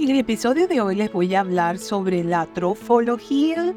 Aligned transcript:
En 0.00 0.08
el 0.08 0.18
episodio 0.18 0.66
de 0.66 0.80
hoy 0.80 0.96
les 0.96 1.12
voy 1.12 1.34
a 1.34 1.40
hablar 1.40 1.76
sobre 1.76 2.24
la 2.24 2.46
trofología, 2.46 3.74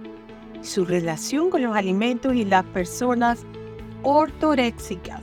su 0.62 0.86
relación 0.86 1.50
con 1.50 1.62
los 1.62 1.76
alimentos 1.76 2.34
y 2.34 2.46
las 2.46 2.64
personas 2.64 3.42
ortoréxicas. 4.04 5.22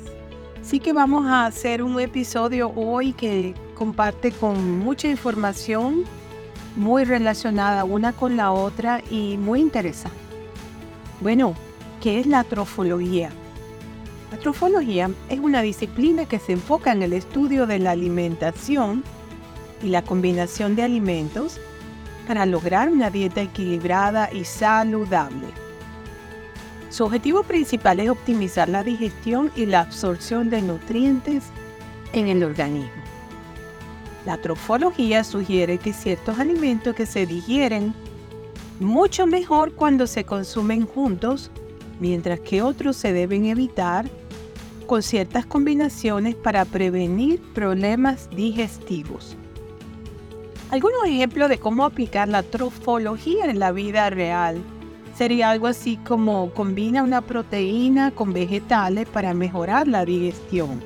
Así 0.60 0.78
que 0.78 0.92
vamos 0.92 1.24
a 1.24 1.46
hacer 1.46 1.82
un 1.82 1.98
episodio 1.98 2.70
hoy 2.76 3.14
que 3.14 3.54
comparte 3.74 4.30
con 4.30 4.78
mucha 4.80 5.08
información 5.08 6.04
muy 6.76 7.04
relacionada 7.04 7.84
una 7.84 8.12
con 8.12 8.36
la 8.36 8.52
otra 8.52 9.02
y 9.10 9.38
muy 9.38 9.62
interesante. 9.62 10.18
Bueno, 11.22 11.54
¿qué 12.02 12.20
es 12.20 12.26
la 12.26 12.44
trofología? 12.44 13.30
La 14.30 14.36
trofología 14.36 15.10
es 15.30 15.38
una 15.38 15.62
disciplina 15.62 16.26
que 16.26 16.38
se 16.38 16.52
enfoca 16.52 16.92
en 16.92 17.00
el 17.00 17.14
estudio 17.14 17.66
de 17.66 17.78
la 17.78 17.92
alimentación 17.92 19.02
y 19.82 19.88
la 19.88 20.02
combinación 20.02 20.76
de 20.76 20.82
alimentos 20.82 21.60
para 22.26 22.46
lograr 22.46 22.90
una 22.90 23.10
dieta 23.10 23.42
equilibrada 23.42 24.30
y 24.32 24.44
saludable. 24.44 25.48
Su 26.90 27.04
objetivo 27.04 27.42
principal 27.44 28.00
es 28.00 28.10
optimizar 28.10 28.68
la 28.68 28.82
digestión 28.82 29.50
y 29.54 29.66
la 29.66 29.80
absorción 29.80 30.50
de 30.50 30.62
nutrientes 30.62 31.44
en 32.12 32.28
el 32.28 32.42
organismo. 32.42 32.90
La 34.26 34.36
trofología 34.38 35.24
sugiere 35.24 35.78
que 35.78 35.92
ciertos 35.92 36.38
alimentos 36.38 36.94
que 36.94 37.06
se 37.06 37.26
digieren 37.26 37.94
mucho 38.80 39.26
mejor 39.26 39.72
cuando 39.74 40.06
se 40.06 40.24
consumen 40.24 40.86
juntos, 40.86 41.50
mientras 42.00 42.40
que 42.40 42.62
otros 42.62 42.96
se 42.96 43.12
deben 43.12 43.46
evitar 43.46 44.10
con 44.86 45.02
ciertas 45.02 45.46
combinaciones 45.46 46.34
para 46.34 46.64
prevenir 46.64 47.40
problemas 47.54 48.28
digestivos. 48.30 49.36
Algunos 50.70 51.04
ejemplos 51.04 51.48
de 51.48 51.58
cómo 51.58 51.84
aplicar 51.84 52.28
la 52.28 52.44
trofología 52.44 53.46
en 53.46 53.58
la 53.58 53.72
vida 53.72 54.08
real 54.08 54.62
sería 55.16 55.50
algo 55.50 55.66
así 55.66 55.96
como 55.96 56.50
combina 56.50 57.02
una 57.02 57.22
proteína 57.22 58.12
con 58.12 58.32
vegetales 58.32 59.08
para 59.08 59.34
mejorar 59.34 59.88
la 59.88 60.04
digestión. 60.04 60.80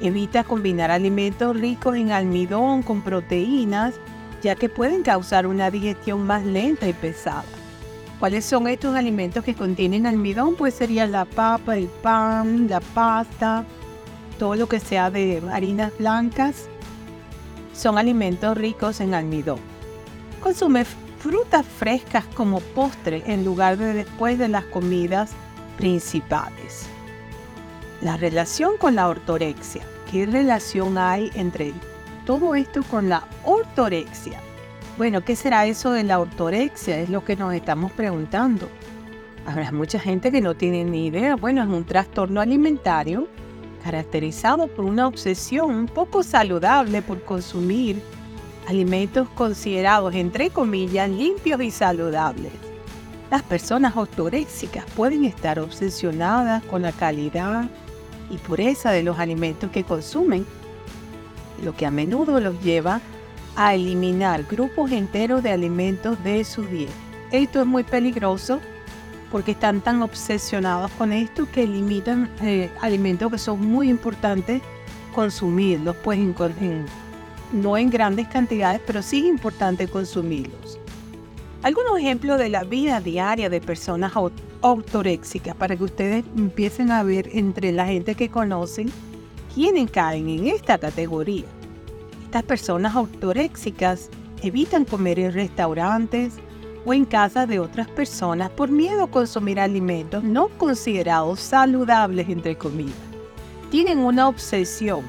Evita 0.00 0.44
combinar 0.44 0.90
alimentos 0.90 1.54
ricos 1.60 1.96
en 1.96 2.10
almidón 2.10 2.82
con 2.82 3.02
proteínas, 3.02 3.96
ya 4.42 4.54
que 4.54 4.70
pueden 4.70 5.02
causar 5.02 5.46
una 5.46 5.70
digestión 5.70 6.26
más 6.26 6.46
lenta 6.46 6.88
y 6.88 6.94
pesada. 6.94 7.44
¿Cuáles 8.18 8.46
son 8.46 8.66
estos 8.66 8.96
alimentos 8.96 9.44
que 9.44 9.54
contienen 9.54 10.06
almidón? 10.06 10.54
Pues 10.54 10.72
sería 10.72 11.06
la 11.06 11.26
papa, 11.26 11.76
el 11.76 11.88
pan, 11.88 12.66
la 12.66 12.80
pasta, 12.80 13.62
todo 14.38 14.56
lo 14.56 14.66
que 14.66 14.80
sea 14.80 15.10
de 15.10 15.42
harinas 15.52 15.92
blancas. 15.98 16.70
Son 17.76 17.98
alimentos 17.98 18.56
ricos 18.56 19.00
en 19.00 19.12
almidón. 19.12 19.58
Consume 20.40 20.86
frutas 21.18 21.66
frescas 21.66 22.24
como 22.34 22.60
postre 22.60 23.22
en 23.26 23.44
lugar 23.44 23.76
de 23.76 23.92
después 23.92 24.38
de 24.38 24.48
las 24.48 24.64
comidas 24.64 25.32
principales. 25.76 26.86
La 28.00 28.16
relación 28.16 28.78
con 28.78 28.94
la 28.94 29.08
ortorexia. 29.08 29.82
¿Qué 30.10 30.24
relación 30.24 30.96
hay 30.96 31.30
entre 31.34 31.74
todo 32.24 32.54
esto 32.54 32.82
con 32.82 33.10
la 33.10 33.24
ortorexia? 33.44 34.40
Bueno, 34.96 35.22
¿qué 35.22 35.36
será 35.36 35.66
eso 35.66 35.92
de 35.92 36.04
la 36.04 36.18
ortorexia? 36.18 36.98
Es 36.98 37.10
lo 37.10 37.24
que 37.24 37.36
nos 37.36 37.52
estamos 37.52 37.92
preguntando. 37.92 38.70
Habrá 39.46 39.70
mucha 39.70 39.98
gente 39.98 40.32
que 40.32 40.40
no 40.40 40.54
tiene 40.54 40.84
ni 40.84 41.08
idea. 41.08 41.36
Bueno, 41.36 41.62
es 41.62 41.68
un 41.68 41.84
trastorno 41.84 42.40
alimentario 42.40 43.28
caracterizado 43.86 44.66
por 44.66 44.84
una 44.84 45.06
obsesión 45.06 45.70
un 45.70 45.86
poco 45.86 46.24
saludable 46.24 47.02
por 47.02 47.22
consumir 47.22 48.02
alimentos 48.66 49.28
considerados, 49.28 50.12
entre 50.16 50.50
comillas, 50.50 51.08
limpios 51.08 51.60
y 51.62 51.70
saludables. 51.70 52.50
Las 53.30 53.44
personas 53.44 53.96
ortoréxicas 53.96 54.84
pueden 54.96 55.24
estar 55.24 55.60
obsesionadas 55.60 56.64
con 56.64 56.82
la 56.82 56.90
calidad 56.90 57.70
y 58.28 58.38
pureza 58.38 58.90
de 58.90 59.04
los 59.04 59.20
alimentos 59.20 59.70
que 59.70 59.84
consumen, 59.84 60.44
lo 61.62 61.72
que 61.76 61.86
a 61.86 61.92
menudo 61.92 62.40
los 62.40 62.60
lleva 62.64 63.00
a 63.54 63.76
eliminar 63.76 64.42
grupos 64.50 64.90
enteros 64.90 65.44
de 65.44 65.52
alimentos 65.52 66.20
de 66.24 66.42
su 66.42 66.62
dieta. 66.62 66.92
Esto 67.30 67.60
es 67.60 67.66
muy 67.66 67.84
peligroso 67.84 68.58
porque 69.30 69.52
están 69.52 69.80
tan 69.80 70.02
obsesionados 70.02 70.90
con 70.92 71.12
esto 71.12 71.48
que 71.50 71.66
limitan 71.66 72.30
eh, 72.42 72.70
alimentos 72.80 73.30
que 73.30 73.38
son 73.38 73.60
muy 73.60 73.88
importantes 73.88 74.62
consumirlos, 75.14 75.96
pues 76.04 76.18
no 77.52 77.76
en 77.76 77.90
grandes 77.90 78.28
cantidades, 78.28 78.80
pero 78.86 79.02
sí 79.02 79.20
es 79.20 79.24
importante 79.26 79.88
consumirlos. 79.88 80.78
Algunos 81.62 81.98
ejemplos 81.98 82.38
de 82.38 82.48
la 82.48 82.64
vida 82.64 83.00
diaria 83.00 83.48
de 83.48 83.60
personas 83.60 84.12
ortoréxicas 84.60 85.56
para 85.56 85.74
que 85.74 85.84
ustedes 85.84 86.24
empiecen 86.36 86.90
a 86.90 87.02
ver 87.02 87.30
entre 87.32 87.72
la 87.72 87.86
gente 87.86 88.14
que 88.14 88.28
conocen 88.28 88.90
quiénes 89.54 89.90
caen 89.90 90.28
en 90.28 90.46
esta 90.46 90.78
categoría. 90.78 91.46
Estas 92.24 92.42
personas 92.42 92.94
ortoréxicas 92.94 94.10
evitan 94.42 94.84
comer 94.84 95.18
en 95.18 95.32
restaurantes 95.32 96.34
o 96.86 96.94
en 96.94 97.04
casa 97.04 97.46
de 97.46 97.58
otras 97.58 97.88
personas 97.88 98.48
por 98.50 98.70
miedo 98.70 99.02
a 99.02 99.10
consumir 99.10 99.58
alimentos 99.58 100.22
no 100.22 100.48
considerados 100.56 101.40
saludables, 101.40 102.28
entre 102.28 102.56
comillas. 102.56 102.94
Tienen 103.72 103.98
una 103.98 104.28
obsesión. 104.28 105.02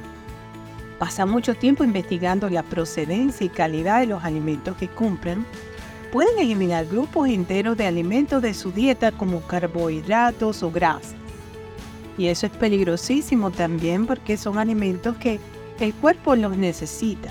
Pasan 0.97 1.29
mucho 1.29 1.53
tiempo 1.53 1.83
investigando 1.83 2.49
la 2.49 2.63
procedencia 2.63 3.45
y 3.45 3.49
calidad 3.49 3.99
de 3.99 4.07
los 4.07 4.23
alimentos 4.23 4.75
que 4.77 4.87
compran. 4.87 5.45
Pueden 6.11 6.39
eliminar 6.39 6.87
grupos 6.87 7.29
enteros 7.29 7.77
de 7.77 7.85
alimentos 7.85 8.41
de 8.41 8.55
su 8.55 8.71
dieta 8.71 9.11
como 9.11 9.41
carbohidratos 9.41 10.63
o 10.63 10.71
grasas. 10.71 11.15
Y 12.17 12.25
eso 12.25 12.47
es 12.47 12.51
peligrosísimo 12.53 13.51
también 13.51 14.07
porque 14.07 14.37
son 14.37 14.57
alimentos 14.57 15.15
que 15.17 15.39
el 15.79 15.93
cuerpo 15.93 16.35
los 16.35 16.57
necesita. 16.57 17.29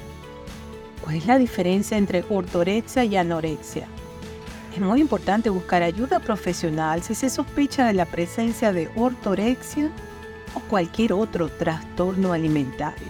¿Cuál 1.03 1.17
es 1.17 1.27
la 1.27 1.39
diferencia 1.39 1.99
entre 1.99 2.25
ortorexia 2.31 3.05
y 3.05 3.17
anorexia? 3.17 3.89
Es 4.77 4.83
muy 4.83 5.01
importante 5.01 5.49
buscar 5.49 5.83
ayuda 5.83 6.21
profesional 6.21 7.03
si 7.03 7.15
se 7.15 7.31
sospecha 7.31 7.87
de 7.87 7.95
la 7.95 8.05
presencia 8.05 8.75
de 8.75 8.91
ortorexia 8.95 9.91
o 10.53 10.61
cualquier 10.69 11.15
otro 11.15 11.49
trastorno 11.49 12.35
alimentario. 12.35 13.09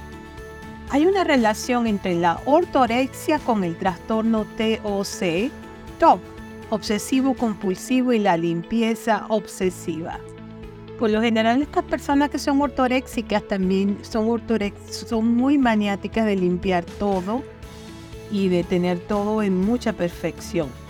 Hay 0.90 1.06
una 1.06 1.24
relación 1.24 1.88
entre 1.88 2.14
la 2.14 2.40
ortorexia 2.44 3.40
con 3.40 3.64
el 3.64 3.76
trastorno 3.76 4.46
TOC, 4.56 5.50
TOC, 5.98 6.20
obsesivo 6.70 7.34
compulsivo 7.34 8.12
y 8.12 8.20
la 8.20 8.36
limpieza 8.36 9.26
obsesiva. 9.28 10.20
Por 11.00 11.10
lo 11.10 11.20
general, 11.20 11.62
estas 11.62 11.82
personas 11.82 12.30
que 12.30 12.38
son 12.38 12.60
ortoréxicas 12.60 13.42
también 13.42 13.98
son, 14.02 14.40
son 14.88 15.34
muy 15.34 15.58
maniáticas 15.58 16.26
de 16.26 16.36
limpiar 16.36 16.84
todo 16.84 17.42
y 18.30 18.50
de 18.50 18.62
tener 18.62 19.00
todo 19.00 19.42
en 19.42 19.60
mucha 19.60 19.92
perfección. 19.94 20.85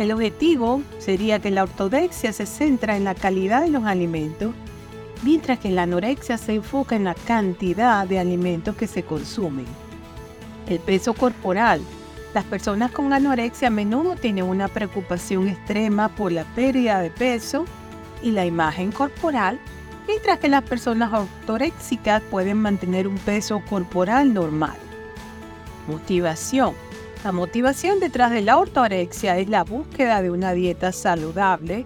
El 0.00 0.12
objetivo 0.12 0.80
sería 0.98 1.40
que 1.40 1.50
la 1.50 1.64
ortodoxia 1.64 2.32
se 2.32 2.46
centra 2.46 2.96
en 2.96 3.04
la 3.04 3.14
calidad 3.14 3.60
de 3.60 3.68
los 3.68 3.84
alimentos, 3.84 4.54
mientras 5.22 5.58
que 5.58 5.70
la 5.70 5.82
anorexia 5.82 6.38
se 6.38 6.54
enfoca 6.54 6.96
en 6.96 7.04
la 7.04 7.14
cantidad 7.14 8.06
de 8.06 8.18
alimentos 8.18 8.74
que 8.76 8.86
se 8.86 9.02
consumen. 9.02 9.66
El 10.70 10.78
peso 10.78 11.12
corporal. 11.12 11.82
Las 12.32 12.44
personas 12.44 12.92
con 12.92 13.12
anorexia 13.12 13.68
a 13.68 13.70
menudo 13.70 14.16
tienen 14.16 14.44
una 14.44 14.68
preocupación 14.68 15.48
extrema 15.48 16.08
por 16.08 16.32
la 16.32 16.44
pérdida 16.44 17.02
de 17.02 17.10
peso 17.10 17.66
y 18.22 18.30
la 18.30 18.46
imagen 18.46 18.92
corporal, 18.92 19.60
mientras 20.08 20.38
que 20.38 20.48
las 20.48 20.62
personas 20.62 21.12
ortoréxicas 21.12 22.22
pueden 22.30 22.56
mantener 22.56 23.06
un 23.06 23.18
peso 23.18 23.62
corporal 23.68 24.32
normal. 24.32 24.78
Motivación. 25.86 26.72
La 27.22 27.32
motivación 27.32 28.00
detrás 28.00 28.30
de 28.30 28.40
la 28.40 28.56
ortorexia 28.56 29.36
es 29.36 29.50
la 29.50 29.62
búsqueda 29.62 30.22
de 30.22 30.30
una 30.30 30.52
dieta 30.52 30.90
saludable, 30.90 31.84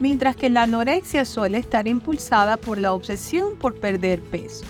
mientras 0.00 0.34
que 0.34 0.50
la 0.50 0.62
anorexia 0.62 1.24
suele 1.24 1.58
estar 1.58 1.86
impulsada 1.86 2.56
por 2.56 2.78
la 2.78 2.92
obsesión 2.92 3.54
por 3.54 3.76
perder 3.76 4.20
peso. 4.20 4.64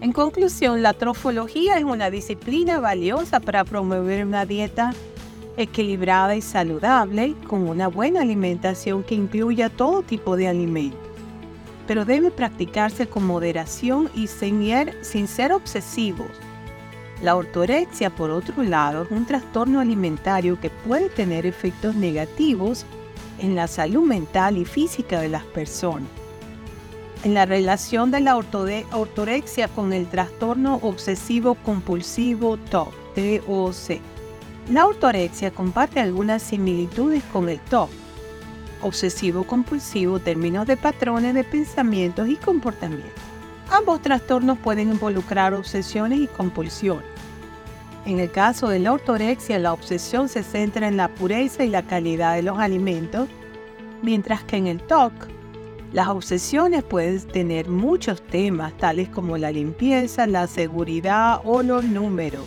En 0.00 0.12
conclusión, 0.12 0.82
la 0.82 0.94
trofología 0.94 1.76
es 1.76 1.84
una 1.84 2.08
disciplina 2.08 2.80
valiosa 2.80 3.40
para 3.40 3.64
promover 3.64 4.24
una 4.24 4.46
dieta 4.46 4.94
equilibrada 5.58 6.34
y 6.34 6.40
saludable 6.40 7.34
con 7.46 7.68
una 7.68 7.88
buena 7.88 8.22
alimentación 8.22 9.02
que 9.02 9.14
incluya 9.14 9.68
todo 9.68 10.00
tipo 10.00 10.36
de 10.36 10.48
alimentos. 10.48 10.98
Pero 11.86 12.06
debe 12.06 12.30
practicarse 12.30 13.06
con 13.06 13.26
moderación 13.26 14.08
y 14.14 14.28
sin, 14.28 15.28
ser 15.28 15.52
obsesivos. 15.52 16.30
La 17.22 17.36
ortorexia, 17.36 18.08
por 18.10 18.30
otro 18.30 18.62
lado, 18.62 19.02
es 19.02 19.10
un 19.10 19.26
trastorno 19.26 19.80
alimentario 19.80 20.58
que 20.58 20.70
puede 20.70 21.10
tener 21.10 21.44
efectos 21.44 21.94
negativos 21.94 22.86
en 23.38 23.54
la 23.54 23.66
salud 23.66 24.06
mental 24.06 24.56
y 24.56 24.64
física 24.64 25.20
de 25.20 25.28
las 25.28 25.44
personas. 25.44 26.08
en 27.22 27.34
la 27.34 27.44
relación 27.44 28.10
de 28.10 28.20
la 28.20 28.36
ortorexia 28.36 29.68
con 29.68 29.92
el 29.92 30.06
trastorno 30.06 30.76
obsesivo 30.82 31.54
compulsivo 31.54 32.56
TOC, 32.56 32.94
TOC. 33.14 34.00
La 34.70 34.86
ortorexia 34.86 35.50
comparte 35.50 36.00
algunas 36.00 36.42
similitudes 36.42 37.22
con 37.32 37.50
el 37.50 37.60
TOC, 37.60 37.90
obsesivo 38.80 39.44
compulsivo, 39.44 40.18
términos 40.18 40.66
de 40.66 40.78
patrones 40.78 41.34
de 41.34 41.44
pensamientos 41.44 42.28
y 42.28 42.36
comportamientos. 42.36 43.12
Ambos 43.70 44.02
trastornos 44.02 44.58
pueden 44.58 44.90
involucrar 44.90 45.54
obsesiones 45.54 46.18
y 46.18 46.26
compulsiones. 46.26 47.04
En 48.04 48.18
el 48.18 48.30
caso 48.30 48.68
de 48.68 48.80
la 48.80 48.92
ortorexia, 48.92 49.60
la 49.60 49.72
obsesión 49.72 50.28
se 50.28 50.42
centra 50.42 50.88
en 50.88 50.96
la 50.96 51.08
pureza 51.08 51.62
y 51.64 51.68
la 51.68 51.84
calidad 51.84 52.34
de 52.34 52.42
los 52.42 52.58
alimentos, 52.58 53.28
mientras 54.02 54.42
que 54.42 54.56
en 54.56 54.66
el 54.66 54.82
TOC, 54.82 55.12
las 55.92 56.08
obsesiones 56.08 56.82
pueden 56.82 57.20
tener 57.28 57.68
muchos 57.68 58.22
temas, 58.22 58.76
tales 58.76 59.08
como 59.08 59.38
la 59.38 59.52
limpieza, 59.52 60.26
la 60.26 60.48
seguridad 60.48 61.40
o 61.44 61.62
los 61.62 61.84
números. 61.84 62.46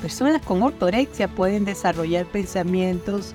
Personas 0.00 0.40
con 0.42 0.62
ortorexia 0.62 1.28
pueden 1.28 1.64
desarrollar 1.64 2.24
pensamientos 2.26 3.34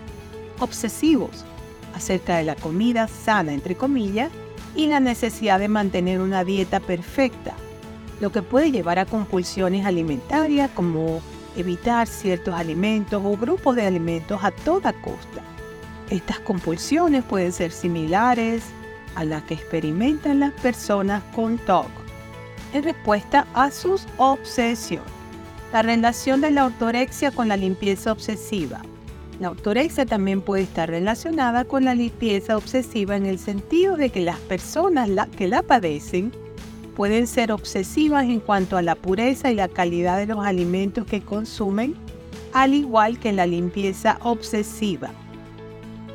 obsesivos 0.59 1.45
acerca 1.93 2.37
de 2.37 2.43
la 2.43 2.55
comida 2.55 3.07
sana, 3.07 3.53
entre 3.53 3.75
comillas, 3.75 4.31
y 4.75 4.87
la 4.87 4.99
necesidad 4.99 5.59
de 5.59 5.67
mantener 5.67 6.21
una 6.21 6.43
dieta 6.43 6.79
perfecta, 6.79 7.53
lo 8.19 8.31
que 8.31 8.41
puede 8.41 8.71
llevar 8.71 8.99
a 8.99 9.05
compulsiones 9.05 9.85
alimentarias 9.85 10.69
como 10.71 11.21
evitar 11.55 12.07
ciertos 12.07 12.53
alimentos 12.53 13.21
o 13.23 13.37
grupos 13.37 13.75
de 13.75 13.85
alimentos 13.85 14.43
a 14.43 14.51
toda 14.51 14.93
costa. 14.93 15.41
Estas 16.09 16.39
compulsiones 16.39 17.23
pueden 17.23 17.51
ser 17.51 17.71
similares 17.71 18.63
a 19.15 19.23
las 19.23 19.43
que 19.43 19.53
experimentan 19.55 20.39
las 20.39 20.53
personas 20.53 21.23
con 21.35 21.57
TOC 21.57 21.87
en 22.73 22.83
respuesta 22.83 23.47
a 23.53 23.71
sus 23.71 24.05
obsesiones. 24.17 25.11
La 25.71 25.81
relación 25.81 26.41
de 26.41 26.51
la 26.51 26.65
ortorexia 26.65 27.31
con 27.31 27.47
la 27.47 27.57
limpieza 27.57 28.11
obsesiva. 28.11 28.81
La 29.39 29.51
ortorexia 29.51 30.05
también 30.05 30.41
puede 30.41 30.63
estar 30.63 30.89
relacionada 30.89 31.63
con 31.65 31.85
la 31.85 31.95
limpieza 31.95 32.57
obsesiva 32.57 33.15
en 33.15 33.25
el 33.25 33.39
sentido 33.39 33.95
de 33.95 34.09
que 34.09 34.21
las 34.21 34.37
personas 34.39 35.09
que 35.37 35.47
la 35.47 35.61
padecen 35.61 36.31
pueden 36.95 37.25
ser 37.27 37.51
obsesivas 37.51 38.25
en 38.25 38.41
cuanto 38.41 38.75
a 38.75 38.81
la 38.81 38.95
pureza 38.95 39.49
y 39.49 39.55
la 39.55 39.69
calidad 39.69 40.17
de 40.17 40.25
los 40.25 40.45
alimentos 40.45 41.05
que 41.05 41.21
consumen, 41.21 41.95
al 42.51 42.73
igual 42.73 43.19
que 43.19 43.31
la 43.31 43.45
limpieza 43.45 44.19
obsesiva 44.21 45.11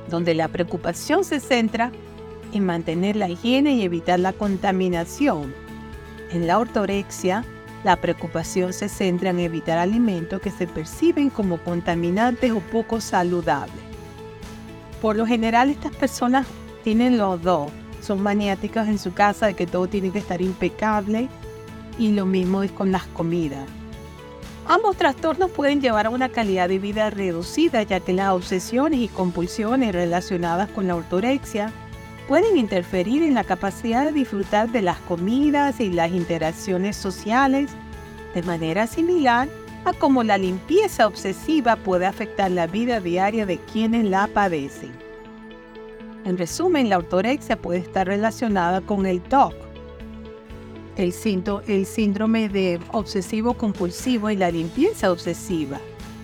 donde 0.08 0.34
la 0.34 0.48
preocupación 0.48 1.24
se 1.24 1.40
centra 1.40 1.90
en 2.52 2.64
mantener 2.64 3.16
la 3.16 3.28
higiene 3.28 3.74
y 3.74 3.82
evitar 3.82 4.20
la 4.20 4.32
contaminación. 4.32 5.54
En 6.30 6.46
la 6.46 6.58
ortorexia, 6.58 7.44
la 7.84 7.96
preocupación 7.96 8.72
se 8.72 8.88
centra 8.88 9.30
en 9.30 9.38
evitar 9.38 9.78
alimentos 9.78 10.40
que 10.40 10.50
se 10.50 10.66
perciben 10.66 11.30
como 11.30 11.58
contaminantes 11.58 12.50
o 12.50 12.60
poco 12.60 13.00
saludables. 13.00 13.76
Por 15.02 15.16
lo 15.16 15.26
general, 15.26 15.68
estas 15.68 15.94
personas 15.94 16.46
tienen 16.82 17.18
los 17.18 17.42
dos. 17.42 17.70
Son 18.00 18.22
maniáticas 18.22 18.88
en 18.88 18.98
su 18.98 19.12
casa 19.12 19.46
de 19.46 19.54
que 19.54 19.66
todo 19.66 19.86
tiene 19.86 20.10
que 20.10 20.18
estar 20.18 20.40
impecable 20.40 21.28
y 21.98 22.12
lo 22.12 22.24
mismo 22.24 22.62
es 22.62 22.72
con 22.72 22.90
las 22.90 23.04
comidas. 23.04 23.66
Ambos 24.66 24.96
trastornos 24.96 25.50
pueden 25.50 25.82
llevar 25.82 26.06
a 26.06 26.10
una 26.10 26.30
calidad 26.30 26.70
de 26.70 26.78
vida 26.78 27.10
reducida, 27.10 27.82
ya 27.82 28.00
que 28.00 28.14
las 28.14 28.32
obsesiones 28.32 29.00
y 29.00 29.08
compulsiones 29.08 29.92
relacionadas 29.92 30.70
con 30.70 30.88
la 30.88 30.96
ortorexia 30.96 31.70
pueden 32.28 32.56
interferir 32.56 33.22
en 33.22 33.34
la 33.34 33.44
capacidad 33.44 34.04
de 34.06 34.12
disfrutar 34.12 34.70
de 34.70 34.82
las 34.82 34.98
comidas 35.00 35.80
y 35.80 35.90
las 35.90 36.10
interacciones 36.10 36.96
sociales, 36.96 37.70
de 38.34 38.42
manera 38.42 38.86
similar 38.86 39.48
a 39.84 39.92
cómo 39.92 40.22
la 40.22 40.38
limpieza 40.38 41.06
obsesiva 41.06 41.76
puede 41.76 42.06
afectar 42.06 42.50
la 42.50 42.66
vida 42.66 43.00
diaria 43.00 43.44
de 43.44 43.58
quienes 43.58 44.04
la 44.04 44.26
padecen. 44.28 44.92
En 46.24 46.38
resumen, 46.38 46.88
la 46.88 46.98
ortorexia 46.98 47.56
puede 47.60 47.80
estar 47.80 48.06
relacionada 48.06 48.80
con 48.80 49.04
el 49.04 49.20
TOC, 49.20 49.52
el, 50.96 51.12
síndrome 51.12 52.48
de 52.48 52.80
obsesivo 52.92 53.54
compulsivo 53.54 54.30
y 54.30 54.36
la 54.36 54.50
limpieza 54.50 55.12
obsesiva, 55.12 55.80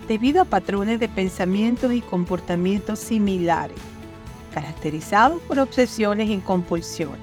debido 0.07 0.41
a 0.41 0.45
patrones 0.45 0.99
de 0.99 1.07
pensamientos 1.07 1.93
y 1.93 2.01
comportamientos 2.01 2.97
similares, 2.97 3.77
caracterizados 4.53 5.41
por 5.43 5.59
obsesiones 5.59 6.29
y 6.29 6.37
compulsiones. 6.37 7.19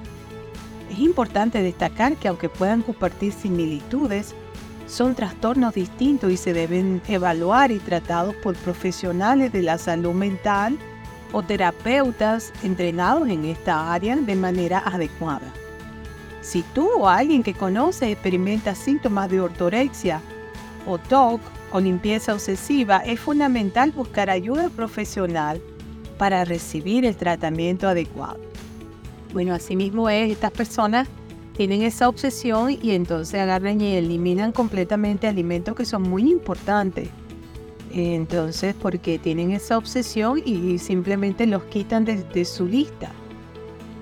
Es 0.91 0.99
importante 0.99 1.61
destacar 1.61 2.15
que 2.15 2.27
aunque 2.27 2.49
puedan 2.49 2.81
compartir 2.81 3.31
similitudes, 3.31 4.33
son 4.87 5.13
trastornos 5.13 5.75
distintos 5.75 6.31
y 6.31 6.37
se 6.37 6.51
deben 6.51 7.01
evaluar 7.07 7.71
y 7.71 7.77
tratados 7.77 8.35
por 8.35 8.55
profesionales 8.55 9.51
de 9.51 9.61
la 9.61 9.77
salud 9.77 10.13
mental 10.13 10.77
o 11.31 11.43
terapeutas 11.43 12.51
entrenados 12.63 13.29
en 13.29 13.45
esta 13.45 13.93
área 13.93 14.15
de 14.15 14.35
manera 14.35 14.79
adecuada. 14.79 15.53
Si 16.41 16.63
tú 16.73 16.89
o 16.97 17.07
alguien 17.07 17.43
que 17.43 17.53
conoce 17.53 18.11
experimenta 18.11 18.73
síntomas 18.73 19.29
de 19.29 19.41
ortorexia 19.41 20.21
o 20.87 20.97
TOC 20.97 21.41
o 21.71 21.79
limpieza 21.79 22.33
obsesiva, 22.33 22.97
es 23.05 23.19
fundamental 23.19 23.91
buscar 23.91 24.31
ayuda 24.31 24.69
profesional 24.69 25.61
para 26.19 26.45
recibir 26.45 27.05
el 27.05 27.15
tratamiento 27.15 27.87
adecuado. 27.87 28.37
Bueno, 29.33 29.55
asimismo 29.55 30.07
es, 30.09 30.31
estas 30.31 30.51
personas 30.51 31.07
tienen 31.57 31.81
esa 31.81 32.07
obsesión 32.07 32.77
y 32.79 32.91
entonces 32.91 33.39
agarran 33.39 33.81
y 33.81 33.95
eliminan 33.95 34.51
completamente 34.51 35.27
alimentos 35.27 35.75
que 35.75 35.85
son 35.85 36.03
muy 36.03 36.29
importantes. 36.29 37.09
Entonces, 37.91 38.75
porque 38.79 39.17
tienen 39.17 39.49
esa 39.49 39.79
obsesión 39.79 40.39
y 40.45 40.77
simplemente 40.77 41.47
los 41.47 41.63
quitan 41.63 42.05
de 42.05 42.45
su 42.45 42.67
lista. 42.67 43.11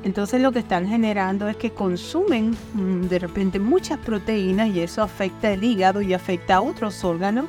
Entonces 0.03 0.41
lo 0.41 0.51
que 0.51 0.59
están 0.59 0.87
generando 0.87 1.49
es 1.49 1.57
que 1.57 1.71
consumen 1.71 2.55
mm, 2.73 3.07
de 3.07 3.19
repente 3.19 3.59
muchas 3.59 3.99
proteínas 3.99 4.69
y 4.69 4.79
eso 4.79 5.01
afecta 5.01 5.51
el 5.51 5.63
hígado 5.63 6.01
y 6.01 6.13
afecta 6.13 6.55
a 6.55 6.61
otros 6.61 7.03
órganos 7.03 7.45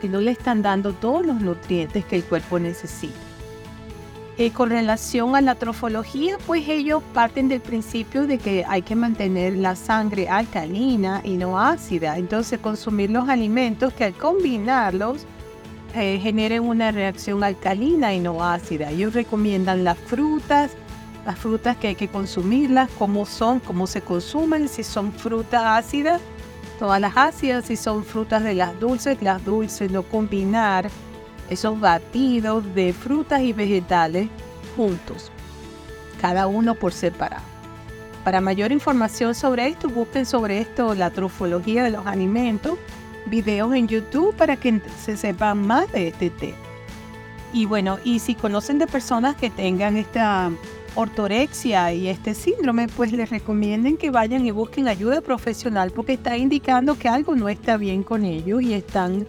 que 0.00 0.08
no 0.08 0.20
le 0.20 0.32
están 0.32 0.62
dando 0.62 0.92
todos 0.92 1.24
los 1.24 1.40
nutrientes 1.40 2.04
que 2.04 2.16
el 2.16 2.24
cuerpo 2.24 2.58
necesita. 2.58 3.23
Eh, 4.36 4.50
con 4.50 4.68
relación 4.68 5.36
a 5.36 5.40
la 5.40 5.54
trofología, 5.54 6.38
pues 6.44 6.68
ellos 6.68 7.04
parten 7.12 7.48
del 7.48 7.60
principio 7.60 8.26
de 8.26 8.38
que 8.38 8.64
hay 8.66 8.82
que 8.82 8.96
mantener 8.96 9.56
la 9.56 9.76
sangre 9.76 10.28
alcalina 10.28 11.20
y 11.22 11.36
no 11.36 11.60
ácida. 11.60 12.18
Entonces 12.18 12.58
consumir 12.58 13.10
los 13.10 13.28
alimentos 13.28 13.92
que 13.92 14.02
al 14.02 14.14
combinarlos 14.14 15.24
eh, 15.94 16.18
generen 16.20 16.64
una 16.64 16.90
reacción 16.90 17.44
alcalina 17.44 18.12
y 18.12 18.18
no 18.18 18.42
ácida. 18.42 18.90
Ellos 18.90 19.14
recomiendan 19.14 19.84
las 19.84 19.96
frutas, 19.98 20.72
las 21.24 21.38
frutas 21.38 21.76
que 21.76 21.88
hay 21.88 21.94
que 21.94 22.08
consumirlas, 22.08 22.90
cómo 22.98 23.26
son, 23.26 23.60
cómo 23.60 23.86
se 23.86 24.00
consumen, 24.00 24.68
si 24.68 24.82
son 24.82 25.12
frutas 25.12 25.62
ácidas, 25.64 26.20
todas 26.80 27.00
las 27.00 27.16
ácidas, 27.16 27.66
si 27.66 27.76
son 27.76 28.04
frutas 28.04 28.42
de 28.42 28.54
las 28.54 28.80
dulces, 28.80 29.22
las 29.22 29.44
dulces, 29.44 29.92
no 29.92 30.02
combinar 30.02 30.90
esos 31.50 31.78
batidos 31.78 32.64
de 32.74 32.92
frutas 32.92 33.42
y 33.42 33.52
vegetales 33.52 34.28
juntos, 34.76 35.30
cada 36.20 36.46
uno 36.46 36.74
por 36.74 36.92
separado. 36.92 37.42
Para 38.24 38.40
mayor 38.40 38.72
información 38.72 39.34
sobre 39.34 39.66
esto, 39.66 39.88
busquen 39.88 40.24
sobre 40.24 40.58
esto 40.58 40.94
la 40.94 41.10
trofología 41.10 41.84
de 41.84 41.90
los 41.90 42.06
alimentos, 42.06 42.78
videos 43.26 43.74
en 43.74 43.86
YouTube 43.86 44.34
para 44.34 44.56
que 44.56 44.80
se 45.02 45.16
sepan 45.16 45.66
más 45.66 45.90
de 45.92 46.08
este 46.08 46.30
tema. 46.30 46.56
Y 47.52 47.66
bueno, 47.66 47.98
y 48.02 48.18
si 48.18 48.34
conocen 48.34 48.78
de 48.78 48.86
personas 48.86 49.36
que 49.36 49.50
tengan 49.50 49.96
esta 49.96 50.50
ortorexia 50.96 51.92
y 51.92 52.08
este 52.08 52.34
síndrome, 52.34 52.88
pues 52.88 53.12
les 53.12 53.30
recomienden 53.30 53.96
que 53.96 54.10
vayan 54.10 54.46
y 54.46 54.50
busquen 54.50 54.88
ayuda 54.88 55.20
profesional 55.20 55.90
porque 55.90 56.14
está 56.14 56.36
indicando 56.36 56.98
que 56.98 57.08
algo 57.08 57.36
no 57.36 57.48
está 57.48 57.76
bien 57.76 58.02
con 58.02 58.24
ellos 58.24 58.62
y 58.62 58.74
están, 58.74 59.26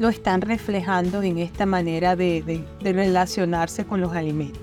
lo 0.00 0.08
están 0.08 0.40
reflejando 0.40 1.22
en 1.22 1.38
esta 1.38 1.66
manera 1.66 2.16
de, 2.16 2.42
de 2.42 2.92
relacionarse 2.92 3.84
con 3.84 4.00
los 4.00 4.12
alimentos. 4.12 4.60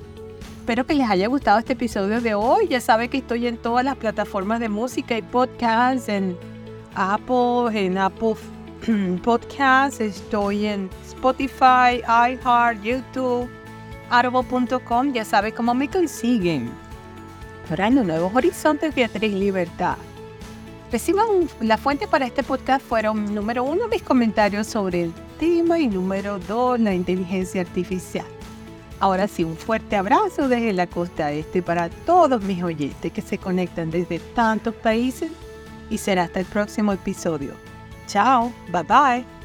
Espero 0.60 0.86
que 0.86 0.96
les 0.96 1.10
haya 1.10 1.27
gustado 1.27 1.60
este 1.60 1.74
episodio 1.74 2.20
de 2.20 2.34
hoy. 2.34 2.67
Ya 2.67 2.82
saben 2.82 3.10
que 3.10 3.20
estoy 3.20 3.48
en 3.48 3.56
todas 3.56 3.86
las 3.86 3.96
plataformas 3.96 4.60
de 4.60 4.67
música 4.67 5.17
y 5.17 5.22
podcast, 5.22 6.10
en 6.10 6.36
Apple, 6.96 7.70
en 7.72 7.98
Apple 7.98 8.36
Podcasts, 9.24 10.01
estoy 10.01 10.65
en 10.65 10.89
Spotify, 11.06 12.01
iHeart, 12.08 12.82
YouTube 12.84 13.48
Audible.com 14.10 15.13
ya 15.13 15.25
sabe 15.25 15.51
cómo 15.51 15.74
me 15.74 15.89
consiguen. 15.89 16.72
Explorando 17.60 18.03
nuevos 18.03 18.34
horizontes, 18.34 18.96
Beatriz 18.96 19.34
Libertad. 19.34 19.98
Reciban 20.91 21.27
la 21.60 21.77
fuente 21.77 22.08
para 22.08 22.25
este 22.25 22.44
podcast 22.44 22.86
fueron 22.86 23.36
número 23.36 23.63
uno 23.63 23.88
mis 23.89 24.01
comentarios 24.01 24.67
sobre 24.67 25.03
el 25.03 25.13
y 25.46 25.88
número 25.88 26.39
dos 26.39 26.79
la 26.79 26.94
inteligencia 26.94 27.62
artificial. 27.62 28.25
Ahora 29.00 29.27
sí, 29.27 29.44
un 29.44 29.56
fuerte 29.56 29.96
abrazo 29.96 30.48
desde 30.48 30.74
la 30.74 30.88
costa 30.88 31.32
este 31.32 31.62
para 31.62 31.89
todos 31.89 32.41
mis 32.41 32.63
oyentes 32.63 33.12
que 33.12 33.22
se 33.22 33.38
conectan 33.38 33.91
desde 33.91 34.20
tantos 34.20 34.74
países 34.74 35.32
y 35.89 36.00
será 36.00 36.24
hasta 36.24 36.39
el 36.39 36.46
próximo 36.48 36.94
episodio. 36.94 37.53
Chao, 38.08 38.51
bye 38.72 38.84
bye. 38.84 39.37